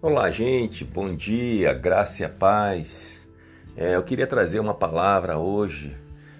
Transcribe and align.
Olá, 0.00 0.30
gente, 0.30 0.84
bom 0.84 1.12
dia, 1.12 1.74
graça 1.74 2.24
e 2.24 2.28
paz. 2.28 3.20
É, 3.76 3.96
eu 3.96 4.02
queria 4.04 4.28
trazer 4.28 4.60
uma 4.60 4.72
palavra 4.72 5.38
hoje 5.38 5.96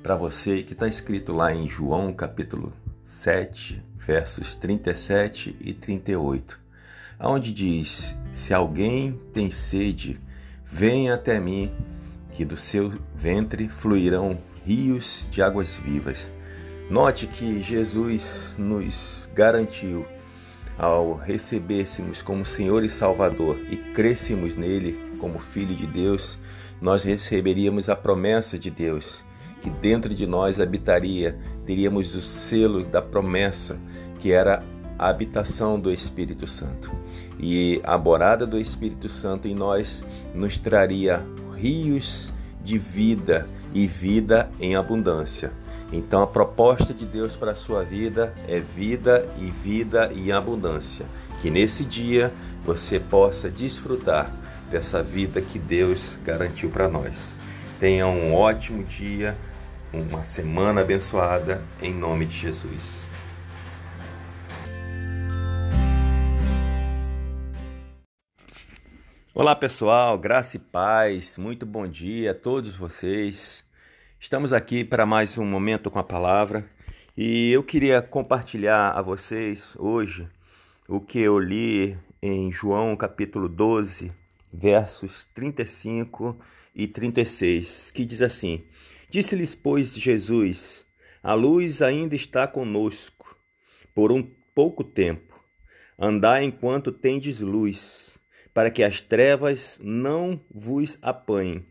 para 0.00 0.14
você 0.14 0.62
que 0.62 0.72
está 0.72 0.86
escrito 0.86 1.32
lá 1.32 1.52
em 1.52 1.68
João 1.68 2.12
capítulo 2.12 2.72
7, 3.02 3.82
versos 3.96 4.54
37 4.54 5.56
e 5.60 5.74
38, 5.74 6.60
onde 7.18 7.50
diz: 7.50 8.14
Se 8.32 8.54
alguém 8.54 9.20
tem 9.32 9.50
sede, 9.50 10.20
venha 10.64 11.14
até 11.14 11.40
mim, 11.40 11.74
que 12.30 12.44
do 12.44 12.56
seu 12.56 13.00
ventre 13.16 13.68
fluirão 13.68 14.38
rios 14.64 15.26
de 15.28 15.42
águas 15.42 15.74
vivas. 15.74 16.30
Note 16.88 17.26
que 17.26 17.60
Jesus 17.64 18.54
nos 18.56 19.28
garantiu 19.34 20.06
ao 20.80 21.14
recebêssemos 21.14 22.22
como 22.22 22.46
Senhor 22.46 22.82
e 22.82 22.88
Salvador 22.88 23.60
e 23.70 23.76
crêssemos 23.76 24.56
nele 24.56 24.98
como 25.18 25.38
Filho 25.38 25.74
de 25.74 25.86
Deus, 25.86 26.38
nós 26.80 27.02
receberíamos 27.02 27.90
a 27.90 27.94
promessa 27.94 28.58
de 28.58 28.70
Deus, 28.70 29.22
que 29.60 29.68
dentro 29.68 30.14
de 30.14 30.26
nós 30.26 30.58
habitaria, 30.58 31.38
teríamos 31.66 32.14
o 32.14 32.22
selo 32.22 32.82
da 32.82 33.02
promessa, 33.02 33.78
que 34.18 34.32
era 34.32 34.64
a 34.98 35.10
habitação 35.10 35.78
do 35.78 35.92
Espírito 35.92 36.46
Santo. 36.46 36.90
E 37.38 37.78
a 37.84 37.98
morada 37.98 38.46
do 38.46 38.58
Espírito 38.58 39.10
Santo 39.10 39.46
em 39.46 39.54
nós 39.54 40.02
nos 40.34 40.56
traria 40.56 41.22
rios 41.54 42.32
de 42.64 42.78
vida 42.78 43.46
e 43.74 43.86
vida 43.86 44.50
em 44.58 44.74
abundância. 44.76 45.52
Então 45.92 46.22
a 46.22 46.26
proposta 46.26 46.94
de 46.94 47.04
Deus 47.04 47.34
para 47.34 47.52
a 47.52 47.56
sua 47.56 47.82
vida 47.82 48.34
é 48.46 48.60
vida 48.60 49.26
e 49.38 49.50
vida 49.50 50.12
em 50.12 50.30
abundância. 50.30 51.04
Que 51.42 51.50
nesse 51.50 51.84
dia 51.84 52.32
você 52.64 53.00
possa 53.00 53.50
desfrutar 53.50 54.32
dessa 54.70 55.02
vida 55.02 55.40
que 55.40 55.58
Deus 55.58 56.20
garantiu 56.22 56.70
para 56.70 56.88
nós. 56.88 57.38
Tenha 57.80 58.06
um 58.06 58.34
ótimo 58.34 58.84
dia, 58.84 59.36
uma 59.92 60.22
semana 60.22 60.82
abençoada, 60.82 61.60
em 61.82 61.92
nome 61.92 62.26
de 62.26 62.36
Jesus. 62.36 63.00
Olá 69.34 69.56
pessoal, 69.56 70.18
graça 70.18 70.58
e 70.58 70.60
paz, 70.60 71.38
muito 71.38 71.64
bom 71.64 71.86
dia 71.88 72.32
a 72.32 72.34
todos 72.34 72.76
vocês. 72.76 73.64
Estamos 74.22 74.52
aqui 74.52 74.84
para 74.84 75.06
mais 75.06 75.38
um 75.38 75.46
momento 75.46 75.90
com 75.90 75.98
a 75.98 76.04
palavra 76.04 76.70
e 77.16 77.50
eu 77.50 77.64
queria 77.64 78.02
compartilhar 78.02 78.90
a 78.90 79.00
vocês 79.00 79.74
hoje 79.78 80.28
o 80.86 81.00
que 81.00 81.18
eu 81.18 81.38
li 81.38 81.96
em 82.20 82.52
João 82.52 82.94
capítulo 82.94 83.48
12, 83.48 84.12
versos 84.52 85.24
35 85.34 86.38
e 86.74 86.86
36, 86.86 87.90
que 87.92 88.04
diz 88.04 88.20
assim: 88.20 88.62
Disse-lhes, 89.08 89.54
pois, 89.54 89.90
Jesus: 89.94 90.84
A 91.22 91.32
luz 91.32 91.80
ainda 91.80 92.14
está 92.14 92.46
conosco 92.46 93.34
por 93.94 94.12
um 94.12 94.22
pouco 94.54 94.84
tempo. 94.84 95.42
Andai 95.98 96.44
enquanto 96.44 96.92
tendes 96.92 97.40
luz, 97.40 98.18
para 98.52 98.70
que 98.70 98.84
as 98.84 99.00
trevas 99.00 99.80
não 99.82 100.38
vos 100.54 100.98
apanhem. 101.00 101.64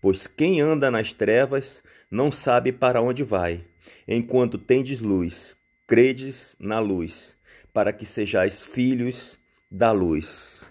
Pois 0.00 0.26
quem 0.26 0.60
anda 0.60 0.90
nas 0.90 1.12
trevas 1.12 1.82
não 2.10 2.32
sabe 2.32 2.72
para 2.72 3.02
onde 3.02 3.22
vai. 3.22 3.64
Enquanto 4.08 4.58
tendes 4.58 5.00
luz, 5.00 5.56
credes 5.86 6.56
na 6.58 6.78
luz, 6.78 7.36
para 7.72 7.92
que 7.92 8.04
sejais 8.04 8.62
filhos 8.62 9.38
da 9.70 9.92
luz. 9.92 10.70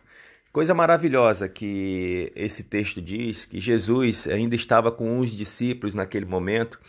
Coisa 0.52 0.74
maravilhosa 0.74 1.48
que 1.48 2.32
esse 2.36 2.64
texto 2.64 3.00
diz, 3.02 3.46
que 3.46 3.60
Jesus 3.60 4.28
ainda 4.28 4.56
estava 4.56 4.92
com 4.92 5.20
uns 5.20 5.32
discípulos 5.32 5.94
naquele 5.94 6.26
momento, 6.26 6.80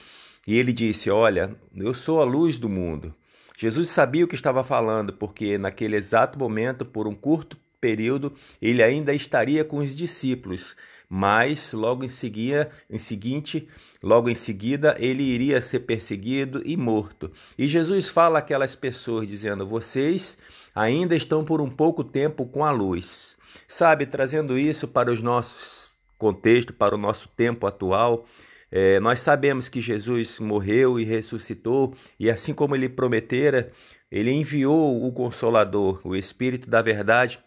e 0.47 0.59
ele 0.59 0.73
disse: 0.73 1.11
Olha, 1.11 1.55
eu 1.77 1.93
sou 1.93 2.23
a 2.23 2.25
luz 2.25 2.59
do 2.59 2.69
mundo. 2.69 3.15
Jesus 3.57 3.91
sabia 3.91 4.25
o 4.25 4.29
que 4.29 4.35
estava 4.35 4.65
falando, 4.65 5.13
porque 5.13 5.59
naquele 5.59 5.97
exato 5.97 6.39
momento, 6.39 6.87
por 6.87 7.07
um 7.07 7.15
curto 7.15 7.59
período, 7.79 8.33
ele 8.61 8.83
ainda 8.83 9.13
estaria 9.13 9.63
com 9.63 9.77
os 9.79 9.95
discípulos, 9.95 10.75
mas 11.13 11.73
logo 11.73 12.05
em 12.05 12.09
seguida, 12.09 12.71
em 12.89 12.97
seguinte, 12.97 13.69
logo 14.01 14.31
em 14.31 14.35
seguida, 14.37 14.95
ele 15.01 15.25
iria 15.25 15.61
ser 15.61 15.81
perseguido 15.81 16.63
e 16.65 16.77
morto. 16.77 17.33
E 17.59 17.67
Jesus 17.67 18.07
fala 18.07 18.39
aquelas 18.39 18.77
pessoas 18.77 19.27
dizendo: 19.27 19.67
"Vocês 19.67 20.39
ainda 20.73 21.17
estão 21.17 21.45
por 21.45 21.61
um 21.61 21.69
pouco 21.69 22.05
tempo 22.05 22.47
com 22.47 22.65
a 22.65 22.71
luz". 22.71 23.37
Sabe, 23.67 24.07
trazendo 24.07 24.57
isso 24.57 24.87
para 24.87 25.11
os 25.11 25.21
nossos 25.21 25.91
contexto, 26.17 26.73
para 26.73 26.95
o 26.95 26.99
nosso 26.99 27.29
tempo 27.31 27.67
atual, 27.67 28.27
é, 28.71 29.01
nós 29.01 29.21
sabemos 29.21 29.69
que 29.69 29.81
Jesus 29.81 30.39
morreu 30.39 31.01
e 31.01 31.05
ressuscitou, 31.05 31.95
e 32.21 32.31
assim 32.31 32.55
como 32.55 32.77
ele 32.77 32.89
prometera, 32.89 33.73
ele 34.13 34.31
enviou 34.31 35.05
o 35.05 35.11
Consolador, 35.13 36.01
o 36.05 36.15
Espírito 36.15 36.69
da 36.69 36.83
Verdade, 36.83 37.41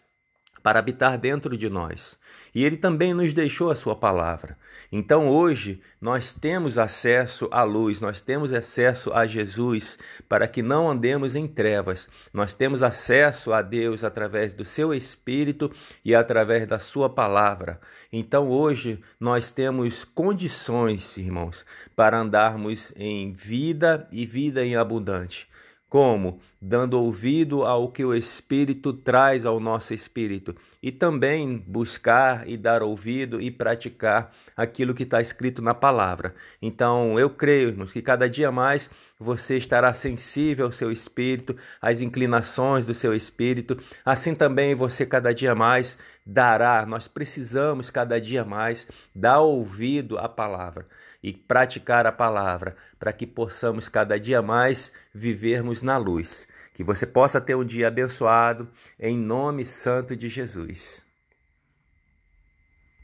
para 0.64 0.78
habitar 0.78 1.18
dentro 1.18 1.58
de 1.58 1.68
nós. 1.68 2.18
E 2.54 2.64
ele 2.64 2.78
também 2.78 3.12
nos 3.12 3.34
deixou 3.34 3.70
a 3.70 3.74
sua 3.74 3.94
palavra. 3.94 4.56
Então 4.90 5.28
hoje 5.28 5.82
nós 6.00 6.32
temos 6.32 6.78
acesso 6.78 7.48
à 7.50 7.62
luz, 7.64 8.00
nós 8.00 8.22
temos 8.22 8.50
acesso 8.50 9.12
a 9.12 9.26
Jesus 9.26 9.98
para 10.26 10.48
que 10.48 10.62
não 10.62 10.88
andemos 10.88 11.34
em 11.34 11.46
trevas. 11.46 12.08
Nós 12.32 12.54
temos 12.54 12.82
acesso 12.82 13.52
a 13.52 13.60
Deus 13.60 14.04
através 14.04 14.54
do 14.54 14.64
seu 14.64 14.94
espírito 14.94 15.70
e 16.02 16.14
através 16.14 16.66
da 16.66 16.78
sua 16.78 17.10
palavra. 17.10 17.78
Então 18.10 18.48
hoje 18.48 19.02
nós 19.20 19.50
temos 19.50 20.02
condições, 20.02 21.18
irmãos, 21.18 21.62
para 21.94 22.18
andarmos 22.18 22.90
em 22.96 23.34
vida 23.34 24.08
e 24.10 24.24
vida 24.24 24.64
em 24.64 24.76
abundante. 24.76 25.46
Como? 25.94 26.40
Dando 26.66 26.98
ouvido 26.98 27.62
ao 27.62 27.92
que 27.92 28.02
o 28.02 28.14
Espírito 28.14 28.94
traz 28.94 29.44
ao 29.44 29.60
nosso 29.60 29.92
espírito 29.92 30.56
e 30.82 30.90
também 30.90 31.58
buscar 31.66 32.48
e 32.48 32.56
dar 32.56 32.82
ouvido 32.82 33.38
e 33.38 33.50
praticar 33.50 34.32
aquilo 34.56 34.94
que 34.94 35.02
está 35.02 35.20
escrito 35.20 35.60
na 35.60 35.74
palavra. 35.74 36.34
Então, 36.62 37.20
eu 37.20 37.28
creio, 37.28 37.68
irmãos, 37.68 37.92
que 37.92 38.00
cada 38.00 38.30
dia 38.30 38.50
mais 38.50 38.88
você 39.20 39.58
estará 39.58 39.92
sensível 39.92 40.64
ao 40.64 40.72
seu 40.72 40.90
espírito, 40.90 41.54
às 41.82 42.00
inclinações 42.00 42.86
do 42.86 42.94
seu 42.94 43.14
espírito. 43.14 43.78
Assim 44.02 44.34
também 44.34 44.74
você 44.74 45.04
cada 45.04 45.34
dia 45.34 45.54
mais 45.54 45.98
dará. 46.24 46.86
Nós 46.86 47.06
precisamos 47.06 47.90
cada 47.90 48.18
dia 48.18 48.42
mais 48.42 48.88
dar 49.14 49.40
ouvido 49.40 50.18
à 50.18 50.30
palavra 50.30 50.86
e 51.22 51.32
praticar 51.32 52.06
a 52.06 52.12
palavra, 52.12 52.76
para 52.98 53.10
que 53.10 53.26
possamos 53.26 53.88
cada 53.88 54.20
dia 54.20 54.42
mais 54.42 54.92
vivermos 55.14 55.80
na 55.80 55.96
luz. 55.96 56.46
Que 56.72 56.82
você 56.82 57.06
possa 57.06 57.40
ter 57.40 57.54
um 57.54 57.64
dia 57.64 57.88
abençoado, 57.88 58.68
em 58.98 59.16
nome 59.16 59.64
santo 59.64 60.16
de 60.16 60.28
Jesus. 60.28 61.03